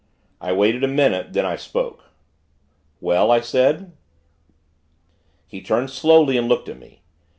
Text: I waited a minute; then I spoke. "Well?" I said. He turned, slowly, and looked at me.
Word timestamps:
I 0.41 0.51
waited 0.51 0.83
a 0.83 0.87
minute; 0.87 1.33
then 1.33 1.45
I 1.45 1.55
spoke. 1.55 2.05
"Well?" 2.99 3.29
I 3.29 3.39
said. 3.39 3.95
He 5.45 5.61
turned, 5.61 5.91
slowly, 5.91 6.37
and 6.37 6.49
looked 6.49 6.69
at 6.69 6.79
me. 6.79 7.03